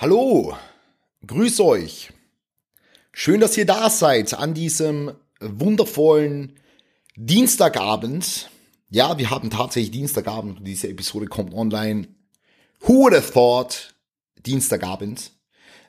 [0.00, 0.56] Hallo,
[1.26, 2.08] grüß euch.
[3.12, 6.58] Schön, dass ihr da seid an diesem wundervollen
[7.16, 8.48] Dienstagabend.
[8.88, 12.08] Ja, wir haben tatsächlich Dienstagabend diese Episode kommt online.
[12.80, 13.94] Who would have thought?
[14.46, 15.32] Dienstagabend.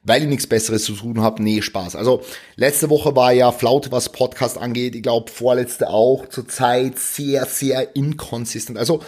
[0.03, 1.41] Weil ich nichts Besseres zu tun habe.
[1.41, 1.95] Nee, Spaß.
[1.95, 2.21] Also,
[2.57, 4.93] letzte Woche war ja Flaute, was Podcast angeht.
[4.93, 6.27] Ich glaube, vorletzte auch.
[6.27, 8.77] Zurzeit sehr, sehr inconsistent.
[8.77, 9.01] Also,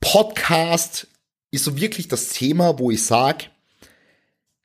[0.00, 1.08] Podcast
[1.50, 3.44] ist so wirklich das Thema, wo ich sage,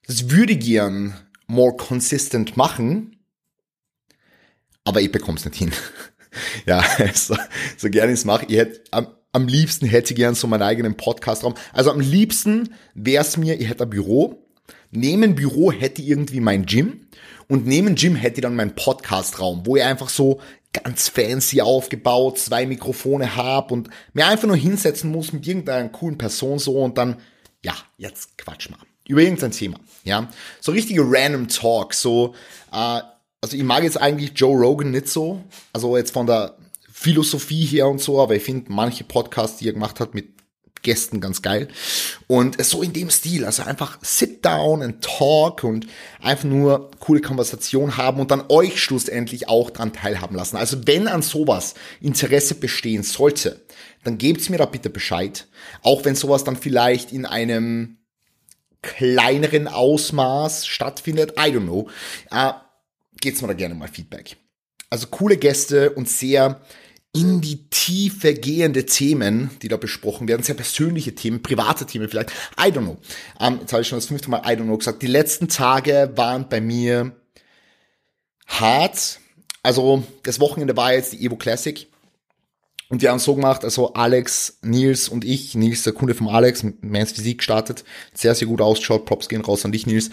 [0.07, 1.15] das würde ich gern
[1.47, 3.17] more consistent machen,
[4.83, 5.71] aber ich bekomme es nicht hin.
[6.65, 7.35] ja, so,
[7.77, 8.45] so gerne ich es mache.
[8.47, 11.55] Ich hätte, am, am liebsten hätte ich gern so meinen eigenen Podcastraum.
[11.73, 14.47] Also am liebsten wäre es mir, ich hätte ein Büro.
[14.91, 17.07] Neben Büro hätte ich irgendwie mein Gym
[17.47, 20.39] und neben Gym hätte ich dann meinen Podcastraum, wo ich einfach so
[20.71, 26.17] ganz fancy aufgebaut, zwei Mikrofone habe und mir einfach nur hinsetzen muss mit irgendeiner coolen
[26.17, 27.17] Person so und dann,
[27.63, 30.29] ja, jetzt quatsch mal über irgendein Thema, ja.
[30.61, 32.35] So richtige random Talk, so,
[32.71, 33.01] äh,
[33.41, 36.57] also ich mag jetzt eigentlich Joe Rogan nicht so, also jetzt von der
[36.91, 40.35] Philosophie her und so, aber ich finde manche Podcasts, die er gemacht hat mit
[40.85, 41.67] Gästen ganz geil.
[42.27, 45.87] Und so in dem Stil, also einfach sit down and talk und
[46.21, 50.55] einfach nur coole Konversation haben und dann euch schlussendlich auch dran teilhaben lassen.
[50.55, 53.65] Also wenn an sowas Interesse bestehen sollte,
[54.03, 55.47] dann gebt's mir da bitte Bescheid.
[55.81, 57.97] Auch wenn sowas dann vielleicht in einem
[58.85, 61.31] kleineren Ausmaß stattfindet.
[61.31, 61.89] I don't know.
[62.31, 62.53] Äh,
[63.19, 64.37] geht's mir da gerne mal Feedback.
[64.89, 66.61] Also coole Gäste und sehr
[67.13, 72.31] in die Tiefe gehende Themen, die da besprochen werden, sehr persönliche Themen, private Themen vielleicht.
[72.59, 72.97] I don't know.
[73.39, 75.01] Ähm, jetzt habe ich schon das fünfte Mal I don't know gesagt.
[75.01, 77.15] Die letzten Tage waren bei mir
[78.47, 79.19] hart.
[79.63, 81.87] Also das Wochenende war jetzt die Evo Classic.
[82.89, 86.63] Und wir haben so gemacht, also Alex, Nils und ich, Nils, der Kunde vom Alex,
[86.81, 87.83] Mans Physik gestartet,
[88.13, 90.11] sehr, sehr gut ausschaut, Props gehen raus an dich, Nils.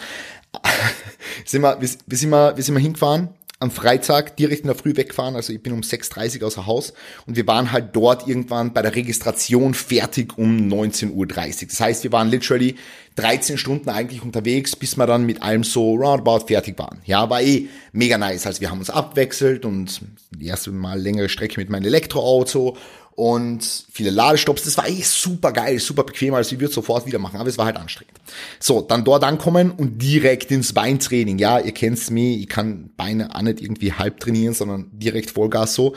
[1.44, 3.28] sind wir, wir, sind wir, wir sind wir hingefahren,
[3.62, 6.92] am Freitag direkt in der Früh weggefahren, also ich bin um 6.30 Uhr außer Haus
[7.26, 11.26] und wir waren halt dort irgendwann bei der Registration fertig um 19.30 Uhr.
[11.26, 12.74] Das heißt, wir waren literally
[13.16, 17.00] 13 Stunden eigentlich unterwegs, bis wir dann mit allem so roundabout fertig waren.
[17.04, 18.46] Ja, war eh mega nice.
[18.46, 22.76] Also wir haben uns abwechselt und die erste Mal längere Strecke mit meinem Elektroauto
[23.14, 23.62] und
[23.92, 24.64] viele Ladestops.
[24.64, 27.58] Das war eh super geil, super bequem, also ich würde sofort wieder machen, aber es
[27.58, 28.18] war halt anstrengend.
[28.58, 31.38] So, dann dort ankommen und direkt ins Beintraining.
[31.38, 35.74] Ja, ihr kennt's mich, ich kann Beine auch nicht irgendwie halb trainieren, sondern direkt Vollgas
[35.74, 35.94] so.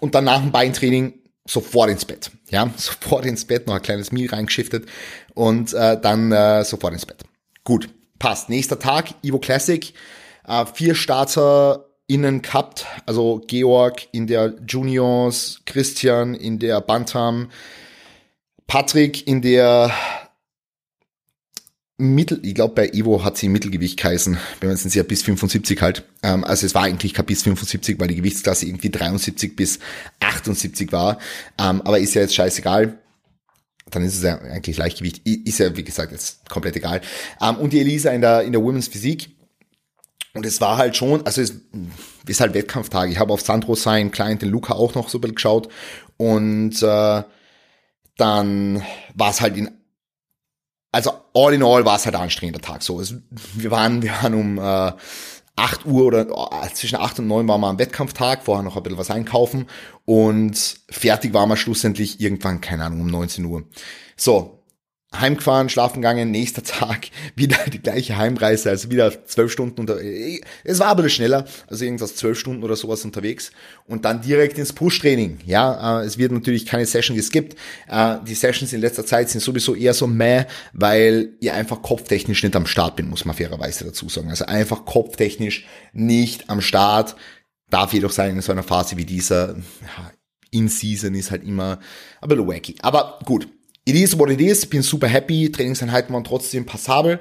[0.00, 1.14] Und dann nach dem Beintraining
[1.46, 2.30] sofort ins Bett.
[2.50, 4.86] Ja, sofort ins Bett, noch ein kleines Meal reingeschiftet
[5.34, 7.24] und äh, dann äh, sofort ins Bett.
[7.64, 7.88] Gut,
[8.18, 8.48] passt.
[8.48, 9.92] Nächster Tag, Evo Classic.
[10.46, 17.50] Äh, vier Starter innen gehabt, also Georg in der Juniors, Christian in der Bantam,
[18.66, 19.92] Patrick in der
[21.98, 25.80] Mittel, ich glaube bei Evo hat sie Mittelgewicht geheißen, wenn man es ja bis 75
[25.80, 26.04] halt.
[26.22, 29.78] Ähm, also es war eigentlich kein bis 75, weil die Gewichtsklasse irgendwie 73 bis
[30.20, 31.18] 78 war.
[31.58, 32.98] Ähm, aber ist ja jetzt scheißegal.
[33.90, 35.26] Dann ist es ja eigentlich Leichtgewicht.
[35.26, 37.00] Ist ja, wie gesagt, jetzt komplett egal.
[37.40, 39.30] Ähm, und die Elisa in der, in der Women's Physik.
[40.36, 41.54] Und es war halt schon, also es
[42.26, 43.10] ist halt Wettkampftag.
[43.10, 45.68] Ich habe auf Sandro sein Client, den Luca, auch noch so ein bisschen geschaut.
[46.16, 47.22] Und äh,
[48.16, 48.82] dann
[49.14, 49.70] war es halt in
[50.92, 52.82] also all in all war es halt ein anstrengender Tag.
[52.82, 53.14] So, es,
[53.54, 54.92] wir waren, wir waren um äh,
[55.56, 58.82] 8 Uhr oder äh, zwischen 8 und 9 waren wir am Wettkampftag, vorher noch ein
[58.82, 59.66] bisschen was einkaufen
[60.06, 63.64] und fertig waren wir schlussendlich irgendwann, keine Ahnung, um 19 Uhr.
[64.16, 64.62] So,
[65.14, 70.78] heimgefahren, schlafen gegangen, nächster Tag wieder die gleiche Heimreise, also wieder zwölf Stunden unter, es
[70.78, 73.52] war aber schneller, also irgendwas zwölf Stunden oder sowas unterwegs
[73.86, 77.56] und dann direkt ins Push-Training, ja, äh, es wird natürlich keine Session geskippt,
[77.88, 82.42] äh, die Sessions in letzter Zeit sind sowieso eher so meh, weil ihr einfach kopftechnisch
[82.42, 87.16] nicht am Start bin, muss man fairerweise dazu sagen, also einfach kopftechnisch nicht am Start,
[87.70, 89.56] darf jedoch sein in so einer Phase wie dieser,
[90.50, 91.78] in Season ist halt immer
[92.20, 92.76] ein bisschen wacky.
[92.80, 93.48] Aber gut,
[93.86, 97.20] it is what it is, bin super happy, Trainingseinheiten waren trotzdem passabel.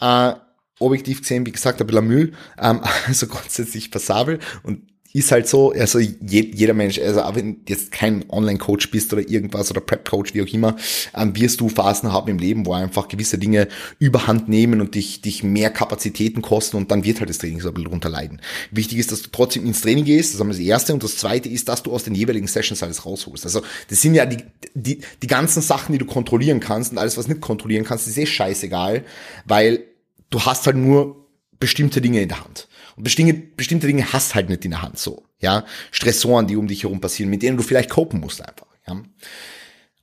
[0.00, 0.32] Äh,
[0.78, 4.40] objektiv gesehen, wie gesagt, ein bisschen Müll, ähm, also grundsätzlich passabel.
[4.62, 4.82] Und
[5.16, 9.26] ist halt so, also jeder Mensch, also auch wenn du jetzt kein Online-Coach bist oder
[9.26, 10.76] irgendwas oder Prep-Coach, wie auch immer,
[11.14, 13.68] ähm, wirst du Phasen haben im Leben, wo einfach gewisse Dinge
[13.98, 17.68] überhand nehmen und dich, dich mehr Kapazitäten kosten und dann wird halt das Training so
[17.68, 18.42] ein bisschen runter leiden.
[18.70, 21.48] Wichtig ist, dass du trotzdem ins Training gehst, das ist das Erste und das Zweite
[21.48, 23.46] ist, dass du aus den jeweiligen Sessions alles rausholst.
[23.46, 27.16] Also das sind ja die, die, die ganzen Sachen, die du kontrollieren kannst und alles,
[27.16, 29.02] was nicht kontrollieren kannst, ist eh scheißegal,
[29.46, 29.82] weil
[30.28, 31.26] du hast halt nur
[31.58, 32.68] bestimmte Dinge in der Hand.
[32.96, 35.24] Und bestimmte, bestimmte Dinge hast halt nicht in der Hand so.
[35.38, 38.66] Ja, Stressoren, die um dich herum passieren, mit denen du vielleicht copen musst einfach.
[38.88, 39.02] Ja.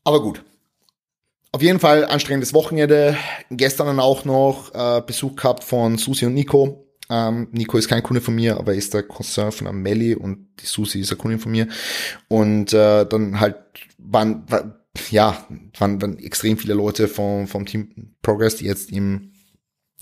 [0.04, 0.44] Aber gut.
[1.52, 3.16] auf jeden Fall anstrengendes Wochenende.
[3.50, 6.88] Gestern dann auch noch äh, Besuch gehabt von Susi und Nico.
[7.10, 10.66] Ähm, Nico ist kein Kunde von mir, aber ist der Cousin von Amelie und die
[10.66, 11.68] Susi ist eine Kundin von mir.
[12.28, 13.58] Und äh, dann halt
[13.98, 15.46] waren, war, ja,
[15.78, 19.33] waren, waren extrem viele Leute vom, vom Team Progress, die jetzt im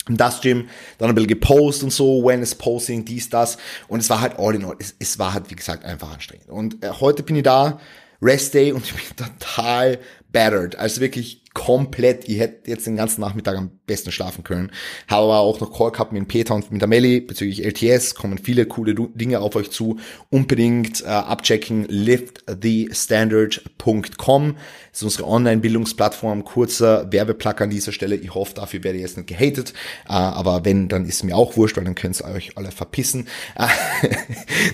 [0.08, 0.68] das Gym,
[0.98, 3.58] dann ein bisschen gepostet und so, Wellness Posting, dies, das.
[3.88, 4.76] Und es war halt all in all.
[4.78, 6.48] Es, es war halt, wie gesagt, einfach anstrengend.
[6.48, 7.78] Und äh, heute bin ich da,
[8.20, 9.02] Rest Day, und ich bin
[9.38, 9.98] total
[10.32, 10.76] battered.
[10.76, 14.70] Also wirklich komplett, ich hätte jetzt den ganzen Nachmittag am besten schlafen können.
[15.08, 18.38] Habe aber auch noch Call gehabt mit Peter und mit der Melli bezüglich LTS, kommen
[18.38, 19.98] viele coole Dinge auf euch zu.
[20.30, 24.56] Unbedingt äh, abchecken, liftthestandard.com.
[24.90, 26.44] Das ist unsere Online-Bildungsplattform.
[26.44, 28.16] Kurzer Werbeplug an dieser Stelle.
[28.16, 29.72] Ich hoffe, dafür werde ich jetzt nicht gehatet.
[30.08, 33.28] Äh, aber wenn, dann ist mir auch wurscht, weil dann könnt ihr euch alle verpissen.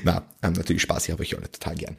[0.04, 1.96] Na, natürlich Spaß, ich habe euch alle total gern.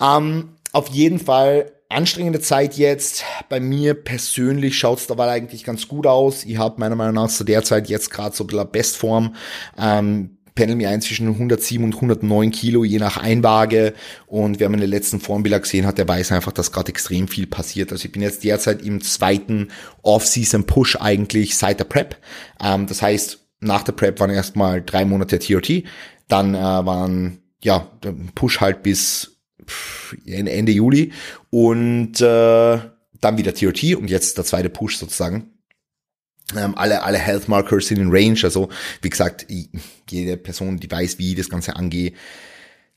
[0.00, 3.24] Ähm, auf jeden Fall anstrengende Zeit jetzt.
[3.48, 6.44] Bei mir persönlich schaut es dabei eigentlich ganz gut aus.
[6.44, 9.34] Ich habe meiner Meinung nach zu der Zeit jetzt gerade so ein bisschen Bestform.
[9.78, 13.94] Ähm, pendel mir ein zwischen 107 und 109 Kilo, je nach Einwaage.
[14.26, 17.92] Und wer meine letzten Formbilder gesehen hat, der weiß einfach, dass gerade extrem viel passiert.
[17.92, 19.68] Also ich bin jetzt derzeit im zweiten
[20.02, 22.16] Off-Season-Push eigentlich seit der Prep.
[22.62, 25.84] Ähm, das heißt, nach der Prep waren erstmal drei Monate TRT.
[26.28, 27.88] Dann äh, waren, ja,
[28.34, 29.31] Push halt bis
[30.26, 31.12] Ende Juli
[31.50, 32.78] und äh,
[33.20, 35.52] dann wieder TOT und jetzt der zweite Push sozusagen.
[36.56, 38.68] Ähm, alle, alle Health Markers sind in Range, also
[39.00, 39.46] wie gesagt,
[40.10, 42.12] jede Person, die weiß, wie ich das Ganze angehe,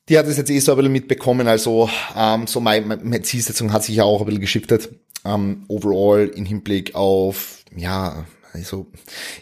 [0.10, 3.72] die hat es jetzt eh so ein bisschen mitbekommen, also ähm, so meine, meine Zielsetzung
[3.72, 4.90] hat sich ja auch ein bisschen geschiftet.
[5.24, 8.26] Ähm, overall im Hinblick auf, ja,
[8.56, 8.88] also,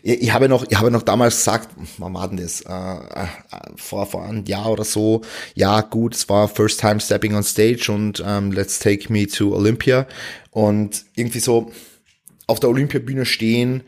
[0.01, 2.61] ich, ich habe noch, ich habe noch damals gesagt, wann war denn das?
[2.61, 3.27] Äh, äh,
[3.75, 5.21] vor, vor einem Jahr oder so.
[5.55, 9.55] Ja, gut, es war first time stepping on stage und ähm, let's take me to
[9.55, 10.07] Olympia.
[10.51, 11.71] Und irgendwie so
[12.47, 13.83] auf der Olympiabühne stehen,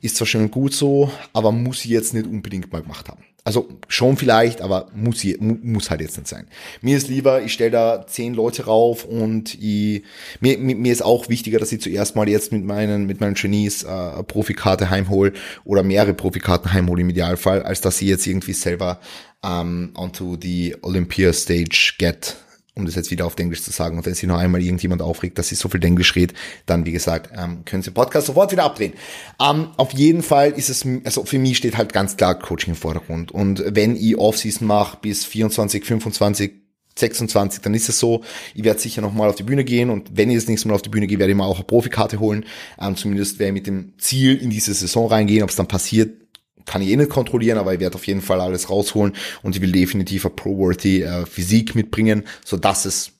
[0.00, 3.22] ist zwar schön gut so, aber muss ich jetzt nicht unbedingt mal gemacht haben.
[3.44, 6.46] Also schon vielleicht, aber muss, muss halt jetzt nicht sein.
[6.80, 10.04] Mir ist lieber, ich stelle da zehn Leute rauf und ich,
[10.38, 13.82] mir, mir ist auch wichtiger, dass ich zuerst mal jetzt mit meinen, mit meinen Genies
[13.82, 15.32] äh, Profikarte heimhol
[15.64, 19.00] oder mehrere Profikarten heimhol im Idealfall, als dass sie jetzt irgendwie selber
[19.42, 22.36] ähm, onto the Olympia Stage get
[22.74, 25.38] um das jetzt wieder auf Englisch zu sagen, und wenn sich noch einmal irgendjemand aufregt,
[25.38, 28.64] dass sie so viel Englisch redet, dann, wie gesagt, ähm, können Sie Podcast sofort wieder
[28.64, 28.94] abdrehen.
[29.40, 32.76] Ähm, auf jeden Fall ist es, also für mich steht halt ganz klar Coaching im
[32.76, 33.30] Vordergrund.
[33.30, 36.52] Und wenn ich Offseason mache bis 24, 25,
[36.98, 38.22] 26, dann ist es so,
[38.54, 40.82] ich werde sicher nochmal auf die Bühne gehen und wenn ich das nächste Mal auf
[40.82, 42.44] die Bühne gehe, werde ich mal auch eine Profikarte holen.
[42.80, 45.42] Ähm, zumindest werde ich mit dem Ziel in diese Saison reingehen.
[45.42, 46.21] Ob es dann passiert,
[46.66, 49.62] kann ich eh nicht kontrollieren, aber ich werde auf jeden Fall alles rausholen und ich
[49.62, 53.12] will definitiv eine Pro-Worthy äh, Physik mitbringen, so dass es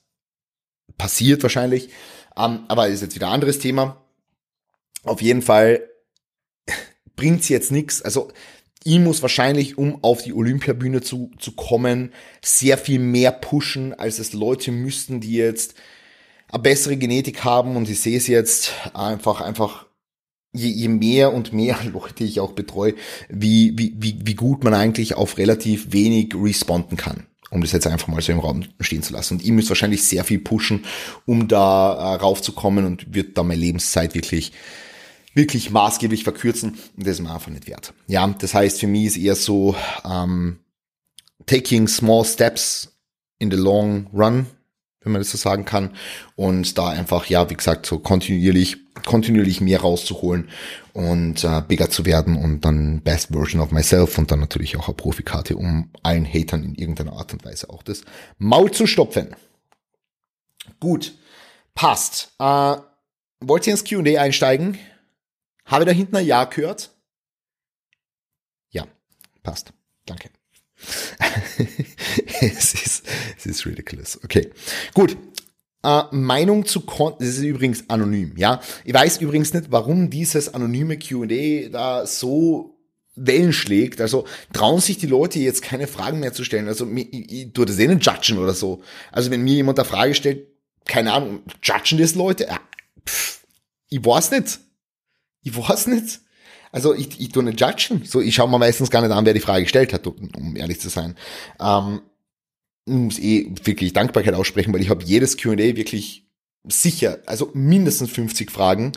[0.97, 1.89] passiert wahrscheinlich.
[2.35, 4.03] Um, ähm, aber ist jetzt wieder ein anderes Thema.
[5.03, 5.87] Auf jeden Fall
[7.15, 8.01] bringt's jetzt nichts.
[8.01, 8.31] Also
[8.83, 12.11] ich muss wahrscheinlich, um auf die Olympiabühne zu, zu kommen,
[12.43, 15.75] sehr viel mehr pushen, als es Leute müssten, die jetzt
[16.49, 19.87] eine bessere Genetik haben und ich sehe es jetzt einfach, einfach
[20.53, 22.95] je, je mehr und mehr Leute ich auch betreue,
[23.29, 27.85] wie, wie, wie, wie gut man eigentlich auf relativ wenig responden kann um das jetzt
[27.85, 29.35] einfach mal so im Raum stehen zu lassen.
[29.35, 30.85] Und ihr müsst wahrscheinlich sehr viel pushen,
[31.27, 34.53] um da äh, raufzukommen und wird da meine Lebenszeit wirklich,
[35.35, 36.71] wirklich maßgeblich verkürzen.
[36.97, 37.93] Und das ist mir einfach nicht wert.
[38.07, 40.57] Ja, das heißt, für mich ist eher so, ähm,
[41.45, 42.91] taking small steps
[43.37, 44.47] in the long run,
[45.01, 45.91] wenn man das so sagen kann.
[46.35, 50.49] Und da einfach, ja, wie gesagt, so kontinuierlich, kontinuierlich mehr rauszuholen
[50.93, 54.87] und äh, bigger zu werden und dann Best Version of Myself und dann natürlich auch
[54.87, 58.03] eine Profikarte, um allen Hatern in irgendeiner Art und Weise auch das
[58.37, 59.35] Maul zu stopfen.
[60.79, 61.13] Gut,
[61.73, 62.33] passt.
[62.39, 62.75] Äh,
[63.39, 64.77] wollt ihr ins Q&A einsteigen?
[65.65, 66.91] Habe da hinten ein Ja gehört?
[68.69, 68.85] Ja,
[69.41, 69.73] passt.
[70.05, 70.29] Danke.
[72.41, 73.07] es, ist,
[73.37, 74.19] es ist ridiculous.
[74.23, 74.51] Okay,
[74.93, 75.17] gut.
[75.83, 78.61] Äh, Meinung zu Content, das ist übrigens anonym, ja.
[78.85, 82.73] Ich weiß übrigens nicht, warum dieses anonyme Q&A da so
[83.15, 84.01] Wellen schlägt.
[84.01, 86.67] Also trauen sich die Leute jetzt keine Fragen mehr zu stellen.
[86.67, 88.81] Also ich, ich tue das eh nicht judgen oder so.
[89.11, 90.47] Also wenn mir jemand eine Frage stellt,
[90.85, 92.45] keine Ahnung, judgen das Leute?
[92.45, 92.59] Ja,
[93.07, 93.41] pff,
[93.89, 94.59] ich weiß nicht.
[95.43, 96.21] Ich weiß nicht.
[96.71, 98.03] Also ich, ich tue nicht judgen.
[98.05, 100.79] So, ich schaue mir meistens gar nicht an, wer die Frage gestellt hat, um ehrlich
[100.79, 101.15] zu sein.
[101.59, 102.01] Ähm,
[102.85, 106.27] muss eh wirklich Dankbarkeit aussprechen, weil ich habe jedes Q&A wirklich
[106.67, 108.91] sicher, also mindestens 50 Fragen.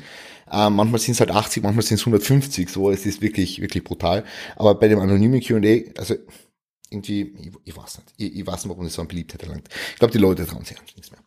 [0.50, 3.82] Ähm, manchmal sind es halt 80, manchmal sind es 150, so, es ist wirklich, wirklich
[3.82, 4.24] brutal.
[4.54, 6.14] Aber bei dem anonymen Q&A, also
[6.88, 9.68] irgendwie, ich, ich weiß nicht, ich, ich weiß nicht, warum das so eine Beliebtheit erlangt.
[9.92, 11.20] Ich glaube, die Leute trauen sich eigentlich nichts mehr.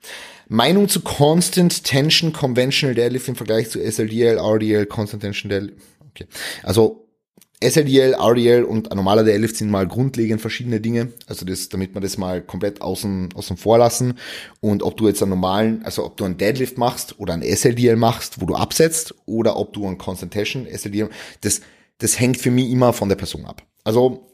[0.47, 5.81] Meinung zu Constant Tension Conventional Deadlift im Vergleich zu SLDL, RDL, Constant Tension Deadlift.
[6.11, 6.27] Okay.
[6.63, 7.08] Also
[7.61, 11.11] SLDL, RDL und normaler Deadlift sind mal grundlegend verschiedene Dinge.
[11.27, 14.17] Also das, damit man das mal komplett außen, außen vor lassen.
[14.61, 17.97] Und ob du jetzt einen normalen, also ob du einen Deadlift machst oder einen SLDL
[17.97, 21.09] machst, wo du absetzt, oder ob du einen Constant Tension SLDL,
[21.41, 21.61] das,
[21.97, 23.63] das hängt für mich immer von der Person ab.
[23.83, 24.28] Also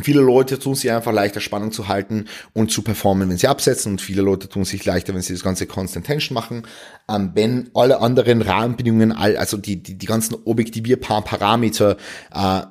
[0.00, 3.92] Viele Leute tun sich einfach leichter Spannung zu halten und zu performen, wenn sie absetzen
[3.92, 6.62] und viele Leute tun sich leichter, wenn sie das ganze Constant Tension machen.
[7.08, 11.96] Ähm, wenn alle anderen Rahmenbedingungen, also die, die, die ganzen objektivierbaren Parameter
[12.32, 12.62] äh,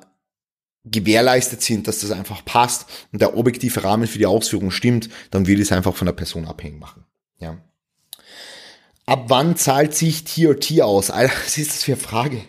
[0.84, 5.46] gewährleistet sind, dass das einfach passt und der objektive Rahmen für die Ausführung stimmt, dann
[5.46, 7.04] will ich es einfach von der Person abhängig machen.
[7.38, 7.58] Ja.
[9.06, 11.10] Ab wann zahlt sich TRT aus?
[11.10, 12.42] Alter, was ist das für eine Frage?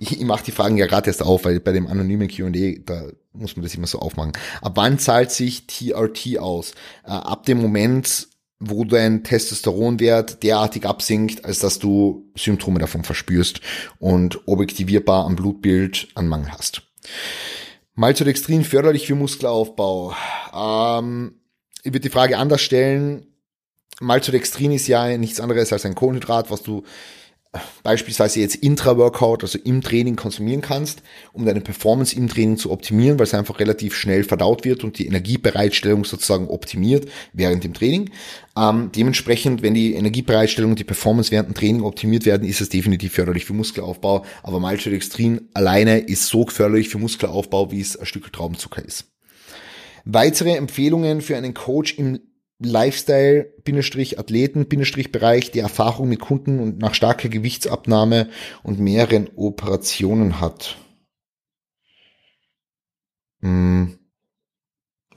[0.00, 3.10] Ich, ich mache die Fragen ja gerade erst auf, weil bei dem anonymen Q&A, da
[3.34, 4.32] muss man das immer so aufmachen.
[4.62, 6.72] Ab wann zahlt sich TRT aus?
[7.04, 8.28] Äh, ab dem Moment,
[8.58, 13.60] wo dein Testosteronwert derartig absinkt, als dass du Symptome davon verspürst
[13.98, 16.82] und objektivierbar am Blutbild einen Mangel hast.
[17.94, 20.14] Maltodextrin förderlich für Muskelaufbau.
[20.54, 21.34] Ähm,
[21.82, 23.26] ich würde die Frage anders stellen.
[24.00, 26.84] Maltodextrin ist ja nichts anderes als ein Kohlenhydrat, was du
[27.82, 31.02] beispielsweise jetzt Intra-Workout, also im Training konsumieren kannst,
[31.32, 34.98] um deine Performance im Training zu optimieren, weil es einfach relativ schnell verdaut wird und
[34.98, 38.10] die Energiebereitstellung sozusagen optimiert während dem Training.
[38.56, 42.68] Ähm, dementsprechend, wenn die Energiebereitstellung und die Performance während dem Training optimiert werden, ist es
[42.68, 44.24] definitiv förderlich für Muskelaufbau.
[44.42, 49.06] Aber Maltodextrin alleine ist so förderlich für Muskelaufbau, wie es ein Stück Traubenzucker ist.
[50.04, 52.20] Weitere Empfehlungen für einen Coach im
[52.60, 58.30] Lifestyle-Athleten-Bereich, die Erfahrung mit Kunden und nach starker Gewichtsabnahme
[58.62, 60.78] und mehreren Operationen hat.
[63.40, 63.98] Hm.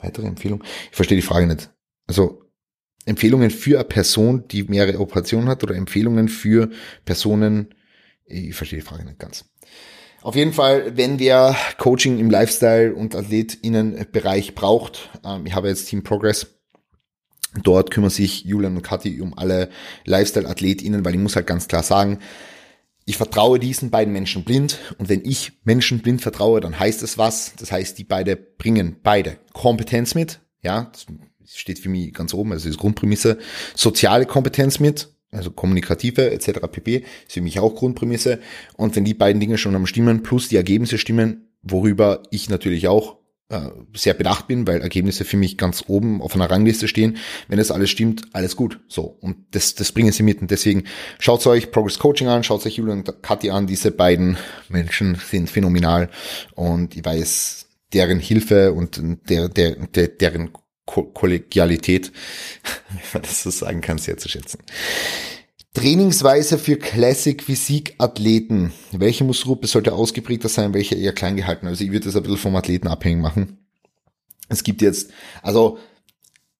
[0.00, 0.64] Weitere Empfehlung?
[0.90, 1.70] Ich verstehe die Frage nicht.
[2.06, 2.44] Also
[3.06, 6.70] Empfehlungen für eine Person, die mehrere Operationen hat oder Empfehlungen für
[7.04, 7.74] Personen,
[8.24, 9.44] ich verstehe die Frage nicht ganz.
[10.22, 15.86] Auf jeden Fall, wenn wer Coaching im Lifestyle- und AthletInnen-Bereich braucht, ähm, ich habe jetzt
[15.86, 16.63] Team Progress,
[17.62, 19.68] Dort kümmern sich Julian und Kathi um alle
[20.04, 22.18] Lifestyle-AthletInnen, weil ich muss halt ganz klar sagen,
[23.06, 27.18] ich vertraue diesen beiden Menschen blind und wenn ich Menschen blind vertraue, dann heißt es
[27.18, 27.52] was.
[27.58, 31.06] Das heißt, die beide bringen beide Kompetenz mit, ja, das
[31.54, 33.38] steht für mich ganz oben, also ist Grundprämisse,
[33.74, 36.60] soziale Kompetenz mit, also kommunikative etc.
[36.70, 37.04] pp.
[37.26, 38.40] ist für mich auch Grundprämisse
[38.76, 42.88] und wenn die beiden Dinge schon am Stimmen plus die Ergebnisse stimmen, worüber ich natürlich
[42.88, 43.18] auch
[43.50, 43.60] äh,
[43.94, 47.18] sehr bedacht bin, weil Ergebnisse für mich ganz oben auf einer Rangliste stehen.
[47.48, 48.80] Wenn das alles stimmt, alles gut.
[48.88, 49.18] So.
[49.20, 50.40] Und das, das bringen sie mit.
[50.40, 50.84] Und deswegen
[51.18, 53.66] schaut euch Progress Coaching an, schaut euch Julian und Kathi an.
[53.66, 56.08] Diese beiden Menschen sind phänomenal.
[56.54, 60.50] Und ich weiß, deren Hilfe und der, der, der deren
[60.86, 62.12] Kollegialität,
[62.88, 64.58] wenn man das so sagen kann, sehr zu schätzen.
[65.74, 68.72] Trainingsweise für Classic Physik Athleten.
[68.92, 71.66] Welche Muskelgruppe sollte ausgeprägter sein, welche eher klein gehalten?
[71.66, 73.58] Also ich würde das ein bisschen vom Athleten abhängig machen.
[74.48, 75.10] Es gibt jetzt,
[75.42, 75.78] also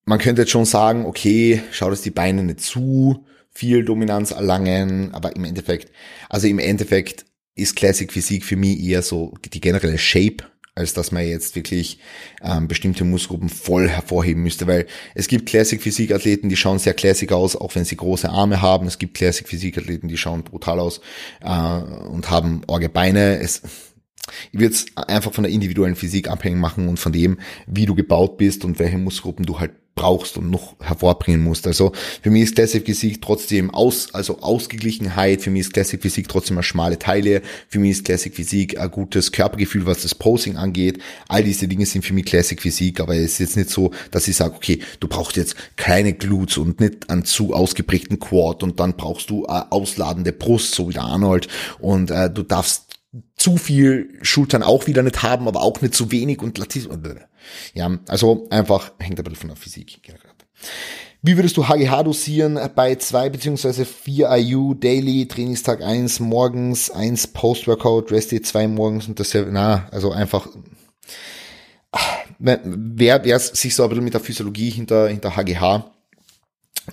[0.05, 5.15] man könnte jetzt schon sagen, okay, schau, dass die Beine nicht zu viel Dominanz erlangen,
[5.15, 5.93] aber im Endeffekt,
[6.29, 11.13] also im Endeffekt ist Classic Physik für mich eher so die generelle Shape als dass
[11.13, 11.99] man jetzt wirklich
[12.43, 16.95] ähm, bestimmte Muskelgruppen voll hervorheben müsste, weil es gibt Classic Physik Athleten, die schauen sehr
[16.95, 18.87] classic aus, auch wenn sie große Arme haben.
[18.87, 21.01] Es gibt Classic Physik Athleten, die schauen brutal aus
[21.43, 23.39] äh, und haben orge Beine.
[23.39, 23.63] Es,
[24.51, 27.95] ich würde es einfach von der individuellen Physik abhängig machen und von dem, wie du
[27.95, 31.67] gebaut bist und welche Muskelgruppen du halt brauchst und noch hervorbringen musst.
[31.67, 36.29] Also für mich ist Classic Physik trotzdem aus, also Ausgeglichenheit, für mich ist Classic Physik
[36.29, 40.57] trotzdem eine schmale Teile, für mich ist Classic Physik ein gutes Körpergefühl, was das Posing
[40.57, 40.99] angeht.
[41.29, 44.27] All diese Dinge sind für mich Classic Physik, aber es ist jetzt nicht so, dass
[44.29, 48.81] ich sage, okay, du brauchst jetzt kleine Glutes und nicht einen zu ausgeprägten Quad und
[48.81, 51.49] dann brauchst du eine ausladende Brust, so wie der Arnold
[51.79, 52.95] und äh, du darfst
[53.37, 56.89] zu viel Schultern auch wieder nicht haben, aber auch nicht zu wenig und Latif
[57.75, 60.45] ja, also einfach hängt ein bisschen von der Physik ab.
[61.23, 67.27] Wie würdest du HGH dosieren bei zwei beziehungsweise vier IU Daily, Trainingstag eins morgens, eins
[67.27, 70.47] Post-Workout, Rest Day zwei morgens und das na, also einfach,
[72.39, 75.91] wer, wer sich so ein bisschen mit der Physiologie hinter, hinter HGH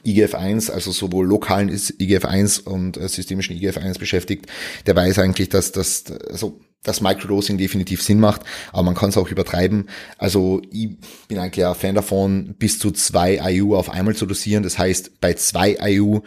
[0.06, 4.46] IGF-1, also sowohl lokalen IGF-1 und äh, systemischen IGF-1 beschäftigt,
[4.86, 9.18] der weiß eigentlich, dass das, also das Microdosing definitiv Sinn macht, aber man kann es
[9.18, 9.90] auch übertreiben.
[10.18, 10.90] Also ich
[11.28, 14.64] bin eigentlich ein Fan davon, bis zu zwei IU auf einmal zu dosieren.
[14.64, 16.22] Das heißt, bei zwei IU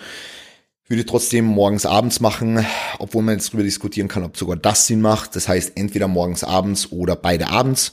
[0.87, 2.65] würde ich trotzdem morgens, abends machen,
[2.99, 5.35] obwohl man jetzt darüber diskutieren kann, ob sogar das Sinn macht.
[5.35, 7.93] Das heißt, entweder morgens, abends oder beide abends,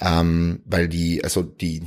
[0.00, 1.84] ähm, weil die, also die,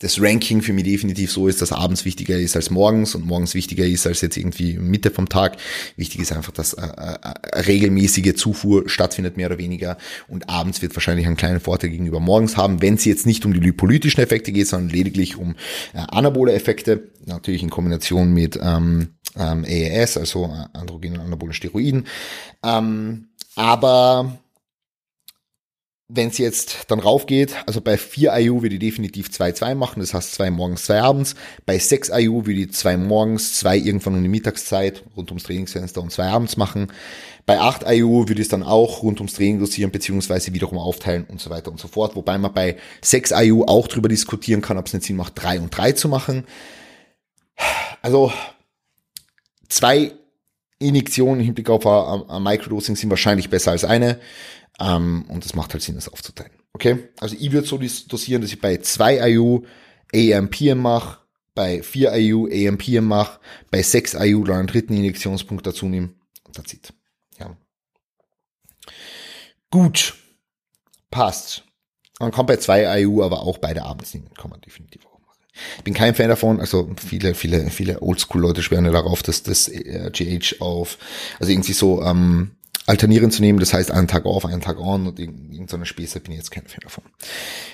[0.00, 3.54] das Ranking für mich definitiv so ist, dass abends wichtiger ist als morgens und morgens
[3.54, 5.56] wichtiger ist als jetzt irgendwie Mitte vom Tag.
[5.96, 9.96] Wichtig ist einfach, dass äh, äh, regelmäßige Zufuhr stattfindet, mehr oder weniger.
[10.28, 13.54] Und abends wird wahrscheinlich einen kleinen Vorteil gegenüber morgens haben, wenn es jetzt nicht um
[13.54, 15.56] die lipolytischen Effekte geht, sondern lediglich um
[15.94, 17.08] äh, anabole Effekte.
[17.24, 22.06] Natürlich in Kombination mit ähm, ähm, AAS, also äh, androgenen anabolen Steroiden.
[22.62, 24.38] Ähm, aber
[26.08, 30.14] wenn es jetzt dann raufgeht, also bei 4 IU würde ich definitiv 2-2 machen, das
[30.14, 31.34] heißt zwei morgens, zwei abends.
[31.64, 36.00] Bei 6 IU würde ich zwei morgens, zwei irgendwann um die Mittagszeit, rund ums Trainingsfenster
[36.00, 36.92] und zwei abends machen.
[37.44, 41.24] Bei 8 IU würde ich es dann auch rund ums Training dosieren, beziehungsweise wiederum aufteilen
[41.24, 42.14] und so weiter und so fort.
[42.14, 45.60] Wobei man bei 6 IU auch drüber diskutieren kann, ob es nicht Sinn macht, 3
[45.60, 46.44] und 3 zu machen.
[48.00, 48.32] Also,
[49.68, 50.12] zwei
[50.78, 54.20] Injektionen im Hinblick auf ein Microdosing sind wahrscheinlich besser als eine.
[54.80, 56.52] Ähm, und es macht halt Sinn, das aufzuteilen.
[56.72, 57.08] Okay?
[57.20, 59.62] Also ich würde so dosieren, dass ich bei 2 IU
[60.14, 61.18] AMPM mache,
[61.54, 63.40] bei 4 IU AMPM mache,
[63.70, 66.10] bei 6 IU dann einen dritten Injektionspunkt dazu nehme
[66.44, 66.92] und das sieht.
[67.38, 67.56] Ja.
[69.70, 70.14] Gut.
[71.10, 71.64] Passt.
[72.18, 74.28] Man kann bei 2 IU aber auch beide abends nehmen.
[74.34, 75.38] Kann man definitiv auch machen.
[75.78, 79.68] Ich bin kein Fan davon, also viele, viele, viele Oldschool-Leute schwören ja darauf, dass das
[79.68, 80.98] äh, GH auf,
[81.38, 82.56] also irgendwie so ähm,
[82.86, 86.32] alternieren zu nehmen, das heißt einen Tag auf, einen Tag on und irgendeine Späße bin
[86.32, 87.04] ich jetzt kein Fan davon.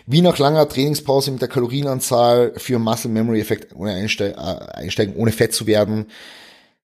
[0.07, 4.35] Wie nach langer Trainingspause mit der Kalorienanzahl für Muscle Memory Effekt ohne äh,
[4.75, 6.07] einsteigen, ohne fett zu werden.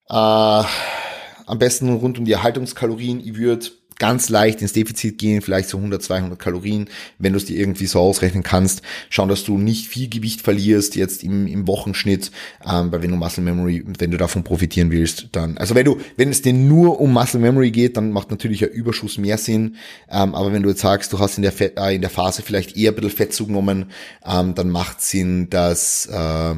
[0.09, 3.21] Äh, am besten rund um die Erhaltungskalorien.
[3.21, 3.67] Ich würde
[3.99, 6.88] ganz leicht ins Defizit gehen, vielleicht so 100, 200 Kalorien,
[7.19, 8.83] wenn du es dir irgendwie so ausrechnen kannst.
[9.11, 12.31] Schauen, dass du nicht viel Gewicht verlierst jetzt im, im Wochenschnitt,
[12.64, 15.99] ähm, weil wenn du Muscle Memory, wenn du davon profitieren willst, dann, also wenn du,
[16.17, 19.76] wenn es dir nur um Muscle Memory geht, dann macht natürlich ein Überschuss mehr Sinn,
[20.11, 22.43] ähm, aber wenn du jetzt sagst, du hast in der, Fett, äh, in der Phase
[22.43, 23.87] vielleicht eher ein bisschen Fett zugenommen,
[24.25, 26.55] ähm, dann macht Sinn, dass, äh,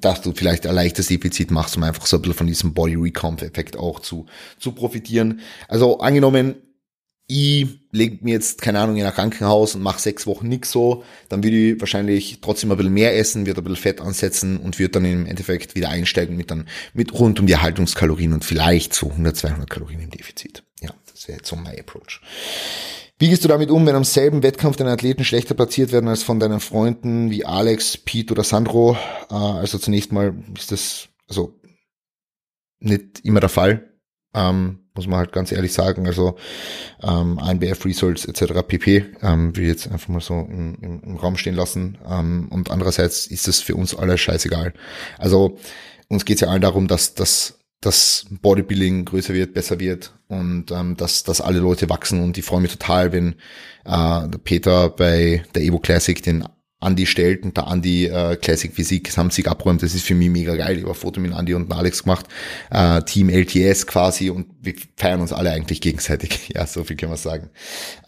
[0.00, 2.94] dass du vielleicht ein leichtes Defizit machst, um einfach so ein bisschen von diesem Body
[2.94, 4.26] Recomp Effekt auch zu,
[4.58, 5.40] zu profitieren.
[5.68, 6.56] Also angenommen,
[7.30, 11.04] ich leg mir jetzt, keine Ahnung, in ein Krankenhaus und mache sechs Wochen nix so,
[11.28, 14.78] dann würde ich wahrscheinlich trotzdem ein bisschen mehr essen, wird ein bisschen Fett ansetzen und
[14.78, 18.94] wird dann im Endeffekt wieder einsteigen mit dann, mit rund um die Erhaltungskalorien und vielleicht
[18.94, 20.62] so 100, 200 Kalorien im Defizit.
[20.80, 22.20] Ja, das wäre jetzt so mein Approach.
[23.20, 26.22] Wie gehst du damit um, wenn am selben Wettkampf deine Athleten schlechter platziert werden als
[26.22, 28.96] von deinen Freunden wie Alex, Pete oder Sandro?
[29.28, 31.58] Äh, also zunächst mal ist das also
[32.78, 33.92] nicht immer der Fall,
[34.34, 36.06] ähm, muss man halt ganz ehrlich sagen.
[36.06, 36.36] Also
[37.02, 38.62] ähm, INBF Results etc.
[38.66, 39.06] pp.
[39.22, 41.98] Ähm, will jetzt einfach mal so im, im, im Raum stehen lassen.
[42.08, 44.74] Ähm, und andererseits ist es für uns alle scheißegal.
[45.18, 45.58] Also
[46.08, 50.70] uns geht es ja allen darum, dass dass dass Bodybuilding größer wird, besser wird und
[50.70, 53.36] ähm, dass, dass alle Leute wachsen und ich freue mich total, wenn
[53.84, 56.44] äh, Peter bei der Evo Classic den
[56.80, 59.82] Andi stellt und der Andi äh, Classic Physik Gesamtsieg abräumt.
[59.82, 60.76] Das ist für mich mega geil.
[60.76, 62.26] Ich habe ein Foto mit Andi und Alex gemacht.
[62.70, 66.50] Äh, Team LTS quasi und wir feiern uns alle eigentlich gegenseitig.
[66.54, 67.50] Ja, so viel kann man sagen.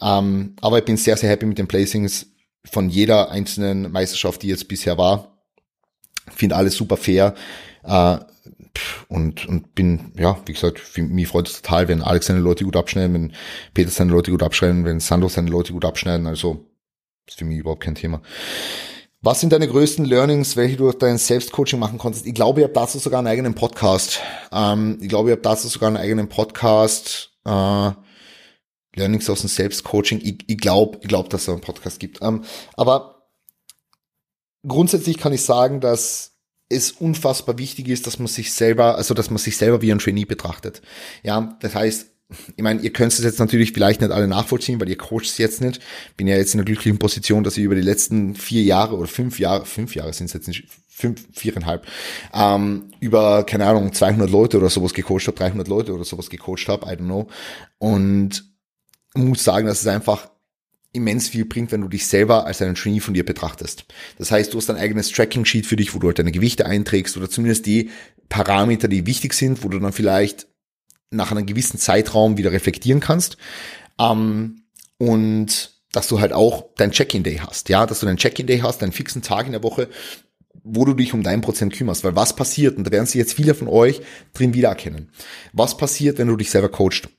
[0.01, 2.27] Ähm, aber ich bin sehr, sehr happy mit den Placings
[2.69, 5.41] von jeder einzelnen Meisterschaft, die jetzt bisher war.
[6.33, 7.35] Finde alles super fair.
[7.83, 8.17] Äh,
[9.07, 12.63] und, und bin, ja, wie gesagt, für mich freut es total, wenn Alex seine Leute
[12.63, 13.33] gut abschneiden, wenn
[13.73, 16.65] Peter seine Leute gut abschneiden, wenn Sandro seine Leute gut abschneiden, also
[17.27, 18.21] ist für mich überhaupt kein Thema.
[19.23, 22.25] Was sind deine größten Learnings, welche du durch dein Selbstcoaching machen konntest?
[22.25, 24.19] Ich glaube, ihr habt dazu sogar einen eigenen Podcast.
[24.51, 27.31] Ähm, ich glaube, ihr habt dazu sogar einen eigenen Podcast.
[27.45, 27.91] Äh,
[28.95, 30.19] Learnings aus dem Selbstcoaching.
[30.23, 32.19] Ich, ich glaube, ich glaube, dass es einen Podcast gibt.
[32.21, 32.43] Ähm,
[32.75, 33.27] aber
[34.67, 36.30] grundsätzlich kann ich sagen, dass
[36.71, 39.99] es unfassbar wichtig ist, dass man sich selber, also dass man sich selber wie ein
[39.99, 40.81] Trainee betrachtet.
[41.23, 42.07] Ja, das heißt,
[42.55, 45.37] ich meine, ihr könnt es jetzt natürlich vielleicht nicht alle nachvollziehen, weil ihr coacht es
[45.37, 45.81] jetzt nicht.
[46.15, 49.07] Bin ja jetzt in der glücklichen Position, dass ich über die letzten vier Jahre oder
[49.07, 51.85] fünf Jahre, fünf Jahre sind es jetzt nicht, fünf, viereinhalb,
[52.33, 56.67] ähm, über, keine Ahnung, 200 Leute oder sowas gecoacht habe, 300 Leute oder sowas gecoacht
[56.67, 57.27] habe, I don't know.
[57.79, 58.45] Und
[59.13, 60.30] muss sagen, dass es einfach
[60.93, 63.85] immens viel bringt, wenn du dich selber als einen Trainee von dir betrachtest.
[64.17, 67.15] Das heißt, du hast ein eigenes Tracking-Sheet für dich, wo du halt deine Gewichte einträgst
[67.17, 67.89] oder zumindest die
[68.29, 70.47] Parameter, die wichtig sind, wo du dann vielleicht
[71.09, 73.37] nach einem gewissen Zeitraum wieder reflektieren kannst.
[73.99, 74.63] Ähm,
[74.97, 78.93] und dass du halt auch dein Check-in-Day hast, ja, dass du dein Check-in-Day hast, deinen
[78.93, 79.89] fixen Tag in der Woche,
[80.63, 82.03] wo du dich um dein Prozent kümmerst.
[82.03, 84.01] Weil was passiert, und da werden sich jetzt viele von euch
[84.33, 85.09] drin wiedererkennen,
[85.53, 87.09] was passiert, wenn du dich selber coachst?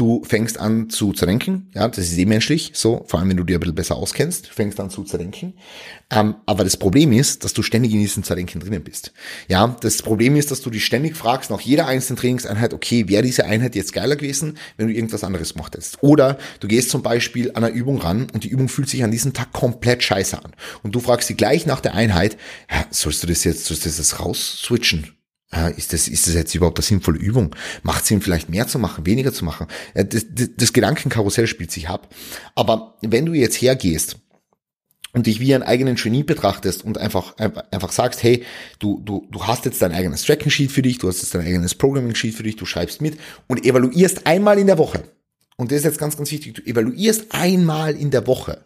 [0.00, 3.44] Du fängst an zu zerdenken, ja, das ist eh menschlich, so, vor allem wenn du
[3.44, 5.54] dir ein bisschen besser auskennst, fängst an zu zerdenken.
[6.10, 9.12] Ähm, aber das Problem ist, dass du ständig in diesem Zerdenken drinnen bist.
[9.48, 13.22] Ja, das Problem ist, dass du dich ständig fragst, nach jeder einzelnen Trainingseinheit, okay, wäre
[13.22, 16.02] diese Einheit jetzt geiler gewesen, wenn du irgendwas anderes gemacht hättest.
[16.02, 19.10] Oder du gehst zum Beispiel an einer Übung ran und die Übung fühlt sich an
[19.10, 20.52] diesem Tag komplett scheiße an.
[20.82, 22.38] Und du fragst sie gleich nach der Einheit,
[22.90, 25.19] sollst du das jetzt, sollst du das raus switchen?
[25.76, 27.54] Ist das, ist das jetzt überhaupt eine sinnvolle Übung?
[27.82, 29.66] Macht Sinn, vielleicht mehr zu machen, weniger zu machen?
[29.94, 32.14] Das, das, das Gedankenkarussell spielt sich ab.
[32.54, 34.18] Aber wenn du jetzt hergehst
[35.12, 38.44] und dich wie einen eigenen Genie betrachtest und einfach, einfach sagst, hey,
[38.78, 41.44] du, du, du hast jetzt dein eigenes Tracking Sheet für dich, du hast jetzt dein
[41.44, 45.02] eigenes Programming Sheet für dich, du schreibst mit und evaluierst einmal in der Woche.
[45.56, 46.54] Und das ist jetzt ganz, ganz wichtig.
[46.54, 48.64] Du evaluierst einmal in der Woche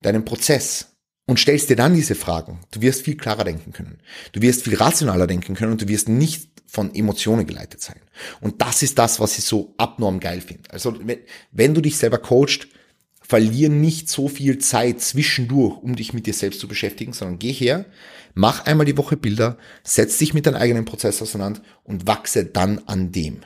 [0.00, 0.97] deinen Prozess
[1.28, 3.98] und stellst dir dann diese Fragen, du wirst viel klarer denken können.
[4.32, 8.00] Du wirst viel rationaler denken können und du wirst nicht von Emotionen geleitet sein.
[8.40, 10.70] Und das ist das, was ich so abnorm geil finde.
[10.70, 10.98] Also
[11.52, 12.68] wenn, du dich selber coachst,
[13.20, 17.52] verlier nicht so viel Zeit zwischendurch, um dich mit dir selbst zu beschäftigen, sondern geh
[17.52, 17.84] her,
[18.32, 22.80] mach einmal die Woche Bilder, setz dich mit deinem eigenen Prozess auseinander und wachse dann
[22.86, 23.42] an dem.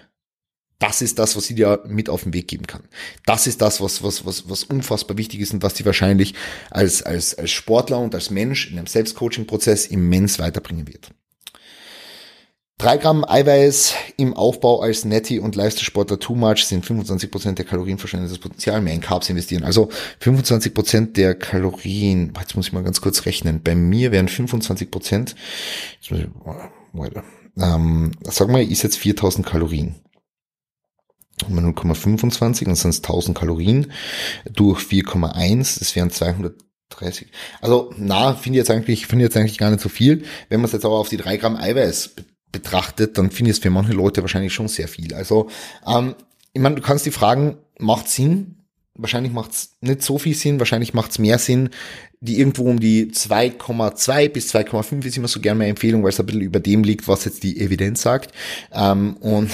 [0.83, 2.83] Das ist das, was sie dir mit auf den Weg geben kann.
[3.25, 6.35] Das ist das, was, was, was, was unfassbar wichtig ist und was sie wahrscheinlich
[6.73, 11.11] als, als, als Sportler und als Mensch in einem Selbstcoaching-Prozess immens weiterbringen wird.
[12.79, 17.99] Drei Gramm Eiweiß im Aufbau als Netty und Leistungssportler too much sind 25% der Kalorien
[17.99, 19.63] verschwendetes Potenzial, mehr in Carbs investieren.
[19.63, 19.89] Also
[20.21, 25.37] 25% der Kalorien, jetzt muss ich mal ganz kurz rechnen, bei mir wären 25%,
[26.01, 27.15] jetzt muss ich,
[27.57, 29.95] ähm, sag mal, ist jetzt 4000 Kalorien.
[31.41, 33.93] 0,25 und sind es 1000 Kalorien
[34.51, 37.29] durch 4,1, das wären 230.
[37.61, 40.25] Also, na, finde ich jetzt eigentlich, finde ich jetzt eigentlich gar nicht so viel.
[40.49, 42.15] Wenn man es jetzt aber auf die drei Gramm Eiweiß
[42.53, 45.15] betrachtet, dann finde ich es für manche Leute wahrscheinlich schon sehr viel.
[45.15, 45.49] Also,
[45.87, 46.15] ähm,
[46.53, 48.62] ich meine, du kannst die fragen, macht Sinn?
[48.95, 51.71] Wahrscheinlich macht es nicht so viel Sinn, wahrscheinlich macht es mehr Sinn,
[52.21, 56.21] die irgendwo um die 2,2 bis 2,5 ist immer so gerne meine Empfehlung, weil es
[56.21, 58.33] ein bisschen über dem liegt, was jetzt die Evidenz sagt.
[58.71, 59.51] Ähm, und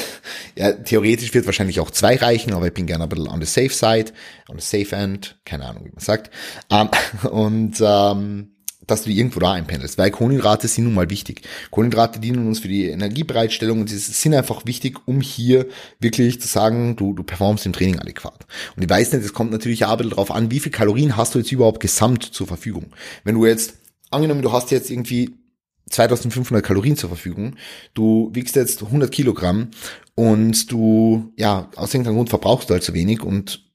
[0.57, 3.47] ja, theoretisch wird wahrscheinlich auch zwei reichen, aber ich bin gerne ein bisschen on the
[3.47, 4.13] safe side,
[4.49, 6.31] on the safe end, keine Ahnung, wie man sagt.
[6.71, 6.89] Ähm,
[7.31, 8.51] und ähm,
[8.91, 11.43] dass du die irgendwo da einpendelst, weil Kohlenhydrate sind nun mal wichtig.
[11.71, 15.67] Kohlenhydrate dienen uns für die Energiebereitstellung und sie sind einfach wichtig, um hier
[16.01, 18.47] wirklich zu sagen, du, du performst im Training adäquat.
[18.77, 21.17] Und ich weiß nicht, es kommt natürlich auch ein bisschen darauf an, wie viel Kalorien
[21.17, 22.87] hast du jetzt überhaupt gesamt zur Verfügung.
[23.25, 23.75] Wenn du jetzt,
[24.11, 25.35] angenommen, du hast jetzt irgendwie
[25.91, 27.57] 2500 Kalorien zur Verfügung,
[27.95, 29.71] du wiegst jetzt 100 Kilogramm
[30.15, 33.68] und du, ja, aus irgendeinem Grund verbrauchst du halt so wenig und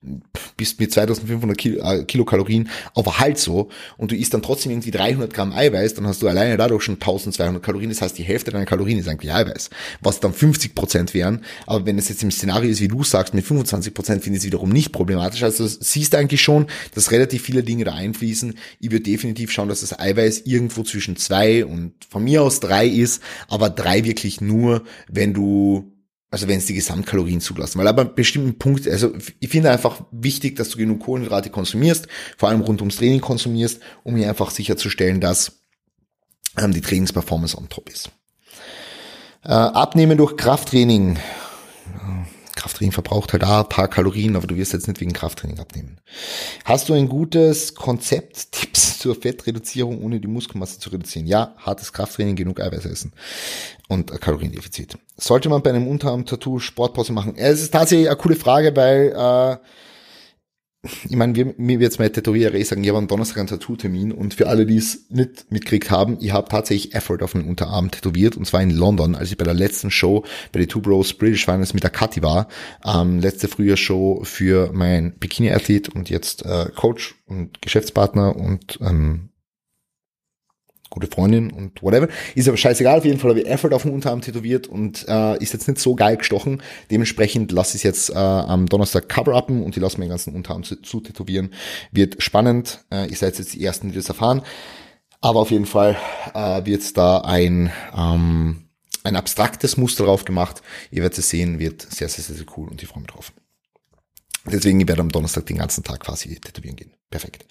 [0.58, 4.92] bist mit 2500 Kil äh, Kilokalorien aber halt so und du isst dann trotzdem irgendwie
[4.92, 8.52] 300 Gramm Eiweiß, dann hast du alleine dadurch schon 1200 Kalorien, das heißt die Hälfte
[8.52, 9.70] deiner Kalorien ist eigentlich Eiweiß,
[10.02, 13.34] was dann 50 Prozent wären, aber wenn es jetzt im Szenario ist, wie du sagst,
[13.34, 17.12] mit 25 Prozent finde ich es wiederum nicht problematisch, also siehst du eigentlich schon, dass
[17.12, 21.66] relativ viele Dinge da einfließen, ich würde definitiv schauen, dass das Eiweiß irgendwo zwischen zwei
[21.66, 25.93] und von mir aus drei ist, aber drei wirklich nur, wenn du
[26.34, 27.78] also wenn es die Gesamtkalorien zulassen.
[27.78, 32.08] Weil aber bestimmten Punkt, also ich finde einfach wichtig, dass du genug Kohlenhydrate konsumierst,
[32.40, 35.60] vor allem rund ums Training konsumierst, um hier einfach sicherzustellen, dass
[36.58, 38.10] ähm, die Trainingsperformance on top ist.
[39.44, 41.20] Äh, abnehmen durch Krafttraining.
[42.56, 45.98] Krafttraining verbraucht halt auch ein paar Kalorien, aber du wirst jetzt nicht wegen Krafttraining abnehmen.
[46.66, 51.28] Hast du ein gutes Konzept, Tipps zur Fettreduzierung, ohne die Muskelmasse zu reduzieren?
[51.28, 53.14] Ja, hartes Krafttraining, genug Eiweiß essen
[53.88, 54.98] und Kaloriendefizit.
[55.18, 57.36] Sollte man bei einem Unterarm-Tattoo Sportpause machen?
[57.38, 59.58] Es ist tatsächlich eine coole Frage, weil äh,
[60.84, 63.48] ich meine, wir, mir wird jetzt meine Tätowierer eh sagen, ich habe am Donnerstag einen
[63.48, 67.48] Tattoo-Termin und für alle, die es nicht mitgekriegt haben, ich habe tatsächlich Effort auf meinen
[67.48, 70.82] Unterarm tätowiert und zwar in London, als ich bei der letzten Show bei den Two
[70.82, 72.50] Bros British Finals mit der Kathi war,
[72.86, 79.30] ähm, letzte frühe Show für mein Bikini-Athlet und jetzt äh, Coach und Geschäftspartner und ähm,
[80.94, 82.08] gute Freundin und whatever.
[82.36, 85.38] Ist aber scheißegal, auf jeden Fall habe ich Effort auf dem Unterarm tätowiert und äh,
[85.42, 86.62] ist jetzt nicht so geil gestochen.
[86.92, 90.64] Dementsprechend lasse ich es jetzt äh, am Donnerstag cover-upen und ich lasse meinen ganzen Unterarm
[90.64, 91.50] zu, zu tätowieren.
[91.92, 92.86] Wird spannend.
[92.92, 94.44] Äh, ihr seid jetzt die Ersten, die das erfahren.
[95.20, 95.98] Aber auf jeden Fall
[96.34, 98.66] äh, wird da ein, ähm,
[99.04, 100.62] ein abstraktes Muster drauf gemacht.
[100.92, 103.32] Ihr werdet es sehen, wird sehr, sehr, sehr, sehr cool und ich freue mich drauf.
[104.46, 106.92] Deswegen ich werde am Donnerstag den ganzen Tag quasi tätowieren gehen.
[107.10, 107.46] Perfekt.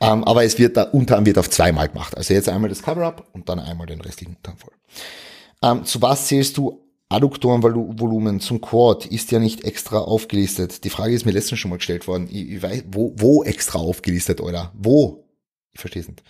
[0.00, 2.16] Ähm, aber es wird da Unterarm wird auf zweimal gemacht.
[2.16, 4.72] Also jetzt einmal das Cover-Up und dann einmal den restlichen Unterarm voll.
[5.62, 9.06] Ähm, zu was zählst du Adduktorenvolumen zum Quad?
[9.06, 10.82] Ist ja nicht extra aufgelistet.
[10.84, 12.28] Die Frage ist mir letztens schon mal gestellt worden.
[12.30, 14.72] Ich, ich weiß, wo, wo extra aufgelistet, oder?
[14.74, 15.28] Wo?
[15.72, 16.22] Ich verstehe es nicht.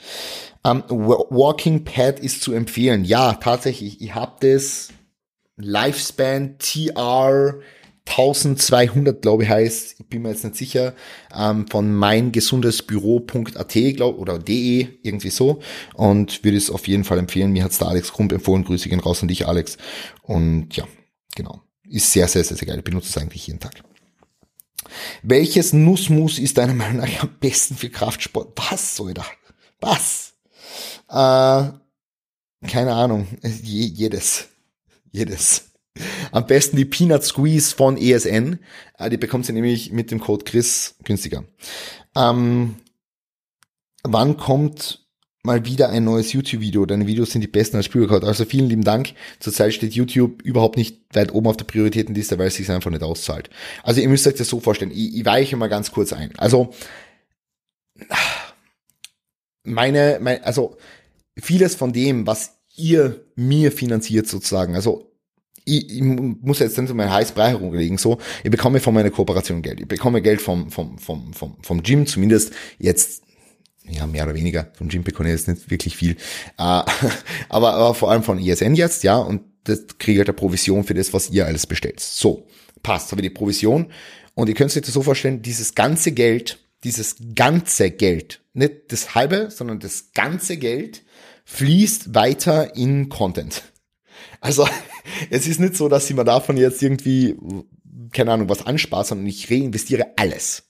[0.64, 3.04] Ähm, Walking Pad ist zu empfehlen.
[3.04, 4.00] Ja, tatsächlich.
[4.00, 4.88] Ich habe das
[5.56, 7.54] Lifespan TR
[8.06, 10.94] 1200, glaube ich, heißt, ich bin mir jetzt nicht sicher,
[11.34, 15.60] ähm, von meingesundesbüro.at, glaube oder de, irgendwie so.
[15.94, 17.52] Und würde es auf jeden Fall empfehlen.
[17.52, 18.64] Mir hat's da Alex Krump empfohlen.
[18.64, 19.76] Grüße gehen raus an dich, Alex.
[20.22, 20.86] Und ja,
[21.34, 21.62] genau.
[21.88, 22.78] Ist sehr, sehr, sehr, sehr geil.
[22.78, 23.82] Ich benutze es eigentlich jeden Tag.
[25.22, 28.52] Welches Nussmus ist deiner Meinung nach am besten für Kraftsport?
[28.56, 29.26] Was, Alter?
[29.80, 30.34] Was?
[31.08, 31.72] Äh,
[32.66, 33.26] keine Ahnung.
[33.42, 34.48] Je, jedes.
[35.10, 35.71] Jedes.
[36.32, 38.58] Am besten die Peanut Squeeze von ESN.
[38.98, 41.44] Äh, die bekommt ihr nämlich mit dem Code Chris günstiger.
[42.16, 42.76] Ähm,
[44.02, 45.06] wann kommt
[45.42, 46.86] mal wieder ein neues YouTube-Video?
[46.86, 48.24] Deine Videos sind die besten als Spielrekord.
[48.24, 49.12] Also vielen lieben Dank.
[49.40, 53.02] Zurzeit steht YouTube überhaupt nicht weit oben auf der Prioritätenliste, weil es sich einfach nicht
[53.02, 53.50] auszahlt.
[53.82, 54.90] Also ihr müsst euch das so vorstellen.
[54.90, 56.32] Ich, ich weiche mal ganz kurz ein.
[56.38, 56.72] Also
[59.64, 60.78] meine, mein, also
[61.38, 65.11] vieles von dem, was ihr mir finanziert sozusagen, also
[65.64, 69.10] ich, ich muss jetzt nicht so mein heiß Brei herumlegen, so, ich bekomme von meiner
[69.10, 69.80] Kooperation Geld.
[69.80, 73.22] Ich bekomme Geld vom, vom, vom, vom, vom Gym, zumindest jetzt,
[73.88, 74.70] ja, mehr oder weniger.
[74.74, 76.16] Vom Gym bekomme ich jetzt nicht wirklich viel.
[76.58, 76.82] Äh,
[77.48, 80.84] aber, aber vor allem von ESN jetzt, ja, und das kriege ich halt eine Provision
[80.84, 82.00] für das, was ihr alles bestellt.
[82.00, 82.48] So,
[82.82, 83.86] passt, habe ich die Provision.
[84.34, 89.14] Und ihr könnt euch das so vorstellen, dieses ganze Geld, dieses ganze Geld, nicht das
[89.14, 91.02] halbe, sondern das ganze Geld
[91.44, 93.62] fließt weiter in Content.
[94.42, 94.68] Also
[95.30, 97.36] es ist nicht so, dass ich mir davon jetzt irgendwie,
[98.12, 100.64] keine Ahnung, was anspare, sondern ich reinvestiere alles.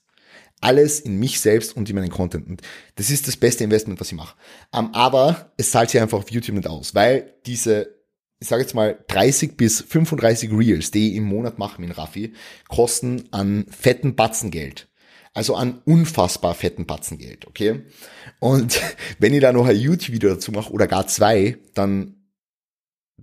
[0.61, 2.47] Alles in mich selbst und in meinen Content.
[2.47, 2.61] Und
[2.95, 4.37] das ist das beste Investment, was ich mache.
[4.71, 7.93] Um, ähm, aber es zahlt sich einfach auf YouTube nicht aus, weil diese,
[8.39, 12.31] ich sage jetzt mal, 30 bis 35 Reels, die ich im Monat mache mit Raffi,
[12.69, 14.87] kosten an fetten Batzen Geld.
[15.33, 17.81] Also an unfassbar fetten Batzen Geld, okay?
[18.39, 18.79] Und
[19.19, 22.22] wenn ich da noch ein YouTube-Video dazu mache oder gar zwei, dann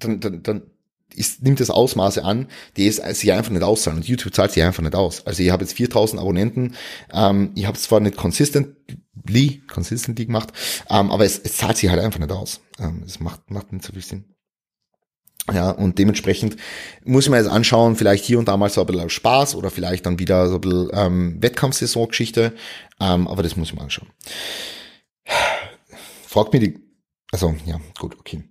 [0.01, 0.63] dann, dann, dann
[1.15, 3.99] ist, nimmt das Ausmaße an, die es sich einfach nicht auszahlen.
[3.99, 5.27] Und YouTube zahlt sich einfach nicht aus.
[5.27, 6.75] Also ich habe jetzt 4000 Abonnenten,
[7.13, 10.53] ähm, ich habe es zwar nicht consistently, consistently gemacht,
[10.89, 12.61] ähm, aber es, es zahlt sich halt einfach nicht aus.
[12.79, 14.25] Ähm, es macht, macht nicht so viel Sinn.
[15.53, 16.57] Ja, und dementsprechend
[17.05, 19.71] muss ich mir jetzt anschauen, vielleicht hier und da mal so ein bisschen Spaß oder
[19.71, 22.55] vielleicht dann wieder so ein bisschen ähm, Wettkampfsaison-Geschichte,
[23.01, 24.11] ähm, aber das muss ich mal anschauen.
[26.27, 26.79] Fragt mir die,
[27.33, 28.50] also ja, gut, okay.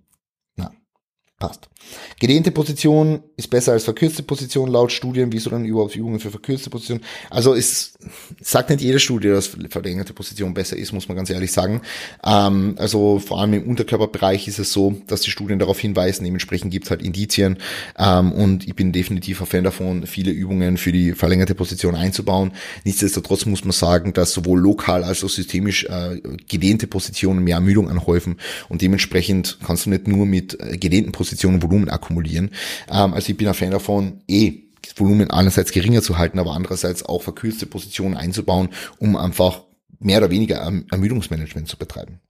[1.40, 1.70] Passt.
[2.18, 5.32] Gedehnte Position ist besser als verkürzte Position laut Studien.
[5.32, 7.00] Wieso dann überhaupt Übungen für verkürzte Position?
[7.30, 7.94] Also es
[8.42, 11.80] sagt nicht jede Studie, dass verlängerte Position besser ist, muss man ganz ehrlich sagen.
[12.22, 16.24] Ähm, also vor allem im Unterkörperbereich ist es so, dass die Studien darauf hinweisen.
[16.24, 17.56] Dementsprechend gibt es halt Indizien.
[17.98, 22.52] Ähm, und ich bin definitiv ein Fan davon, viele Übungen für die verlängerte Position einzubauen.
[22.84, 27.88] Nichtsdestotrotz muss man sagen, dass sowohl lokal als auch systemisch äh, gedehnte Positionen mehr Ermüdung
[27.88, 28.36] anhäufen.
[28.68, 32.50] Und dementsprechend kannst du nicht nur mit äh, gedehnten Positionen Positionen Volumen akkumulieren.
[32.90, 36.52] Ähm, also ich bin ein Fan davon, eh das Volumen einerseits geringer zu halten, aber
[36.52, 39.62] andererseits auch verkürzte Positionen einzubauen, um einfach
[40.00, 42.20] mehr oder weniger erm-, Ermüdungsmanagement zu betreiben.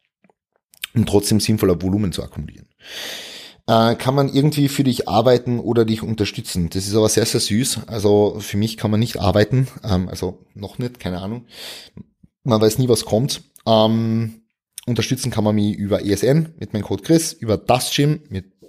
[0.93, 2.67] Und trotzdem sinnvoller Volumen zu akkumulieren.
[3.67, 6.69] Äh, kann man irgendwie für dich arbeiten oder dich unterstützen?
[6.71, 7.87] Das ist aber sehr, sehr süß.
[7.87, 9.69] Also für mich kann man nicht arbeiten.
[9.85, 11.47] Ähm, also noch nicht, keine Ahnung.
[12.43, 13.43] Man weiß nie, was kommt.
[13.67, 14.43] Ähm,
[14.87, 18.60] unterstützen kann man mich über ESN mit meinem Code Chris, über das Gym mit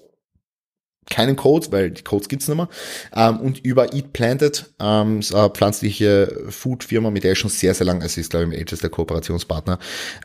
[1.12, 2.70] keinen Code, weil die Codes gibt's nicht mehr.
[3.16, 7.76] Ähm, und über Eat Planted, ähm, ist eine pflanzliche Food-Firma, mit der ich schon sehr,
[7.76, 9.78] sehr lange, also ist glaube ich im ältester Kooperationspartner.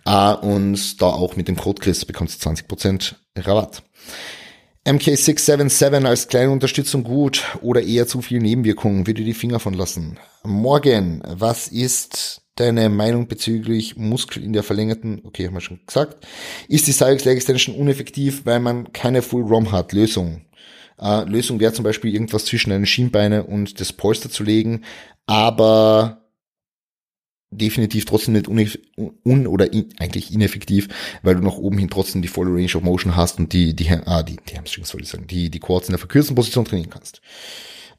[0.07, 3.83] Äh, und da auch mit dem Code Chris bekommst du 20% Rabatt.
[4.87, 10.19] MK677 als kleine Unterstützung gut oder eher zu viel Nebenwirkungen, würde die Finger von lassen.
[10.45, 16.27] Morgen, was ist deine Meinung bezüglich Muskel in der verlängerten, okay, haben wir schon gesagt,
[16.69, 19.93] ist die Cyrix Leg Extension uneffektiv, weil man keine Full ROM hat?
[19.93, 20.43] Lösung.
[20.99, 24.83] Äh, Lösung wäre zum Beispiel irgendwas zwischen deine Schienbeine und das Polster zu legen,
[25.27, 26.23] aber
[27.51, 30.89] definitiv trotzdem nicht un, un oder in, eigentlich ineffektiv,
[31.23, 33.91] weil du nach oben hin trotzdem die volle Range of Motion hast und die die
[33.91, 36.91] ah, die, die Hamstrings soll ich sagen, die die Quads in der verkürzten Position trainieren
[36.91, 37.21] kannst.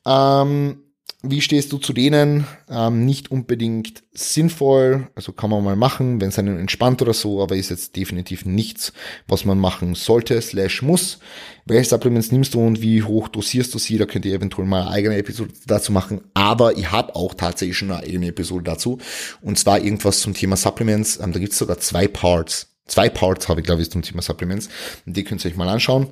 [0.05, 0.83] Ähm,
[1.29, 2.45] wie stehst du zu denen?
[2.69, 7.41] Ähm, nicht unbedingt sinnvoll, also kann man mal machen, wenn es einen entspannt oder so,
[7.41, 8.93] aber ist jetzt definitiv nichts,
[9.27, 11.19] was man machen sollte, slash muss.
[11.65, 13.97] Welche Supplements nimmst du und wie hoch dosierst du sie?
[13.97, 17.77] Da könnt ihr eventuell mal eine eigene Episode dazu machen, aber ich habe auch tatsächlich
[17.77, 18.99] schon eine eigene Episode dazu
[19.41, 21.19] und zwar irgendwas zum Thema Supplements.
[21.19, 22.73] Ähm, da gibt es sogar zwei Parts.
[22.85, 24.69] Zwei Parts habe ich, glaube ich, zum Thema Supplements.
[25.05, 26.07] Und die könnt ihr euch mal anschauen.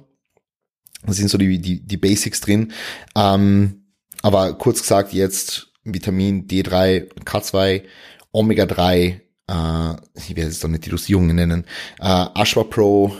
[1.05, 2.73] Da sind so die, die, die Basics drin.
[3.15, 3.84] Ähm,
[4.21, 7.83] aber kurz gesagt, jetzt Vitamin D3, K2,
[8.31, 11.65] Omega 3, äh, ich werde jetzt doch nicht die Dosierungen nennen,
[11.99, 13.15] äh, Ashwa Pro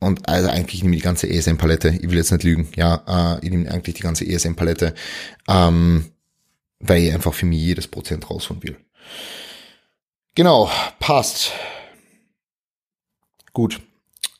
[0.00, 1.98] und also eigentlich nehme ich die ganze ESM-Palette.
[2.00, 4.94] Ich will jetzt nicht lügen, ja, äh, ich nehme eigentlich die ganze ESM-Palette.
[5.48, 6.10] Ähm,
[6.86, 8.76] weil ich einfach für mich jedes Prozent rausholen will.
[10.34, 11.52] Genau, passt.
[13.52, 13.80] Gut.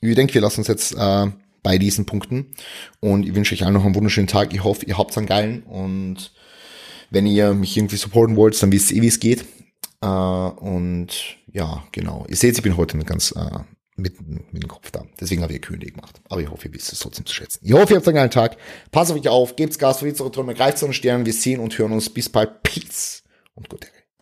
[0.01, 1.27] Ich denke, wir lassen uns jetzt äh,
[1.65, 2.53] bei diesen Punkten.
[3.01, 4.55] Und ich wünsche euch allen noch einen wunderschönen Tag.
[4.55, 5.65] Ich hoffe, ihr habt einen geilen.
[5.65, 6.33] Und
[7.11, 9.45] wenn ihr mich irgendwie supporten wollt, dann wisst ihr, wie es geht.
[10.01, 11.09] Äh, und
[11.51, 12.25] ja, genau.
[12.29, 13.59] Ihr seht, ich bin heute nicht ganz äh,
[13.97, 14.21] mit,
[14.53, 15.05] mit dem Kopf da.
[15.21, 16.21] Deswegen habe ich gekündigt gemacht.
[16.29, 17.61] Aber ich hoffe, ihr wisst es trotzdem zu schätzen.
[17.63, 18.57] Ich hoffe, ihr habt einen geilen Tag.
[18.93, 21.27] Passt auf euch auf, gebt's Gas, verliert eure Träume, greift zu den Sternen.
[21.27, 22.11] Wir sehen und hören uns.
[22.11, 22.63] Bis bald.
[22.63, 23.23] Peace
[23.55, 23.89] und gute.